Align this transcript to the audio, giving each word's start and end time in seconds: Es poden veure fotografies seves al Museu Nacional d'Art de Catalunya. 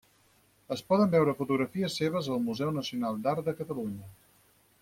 Es 0.75 0.79
poden 0.93 1.11
veure 1.11 1.35
fotografies 1.43 1.99
seves 2.01 2.31
al 2.37 2.43
Museu 2.49 2.75
Nacional 2.81 3.23
d'Art 3.27 3.47
de 3.51 3.59
Catalunya. 3.63 4.13